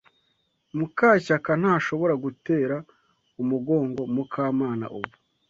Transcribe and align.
Mukashyaka 0.77 1.51
ntashobora 1.61 2.13
gutera 2.23 2.75
umugongo 3.41 4.01
Mukamana 4.13 4.85
ubu. 4.97 5.13